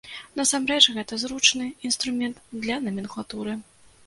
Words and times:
Насамрэч, 0.39 0.79
гэта 0.95 1.19
зручны 1.23 1.67
інструмент 1.91 2.41
для 2.65 2.79
наменклатуры. 2.89 3.53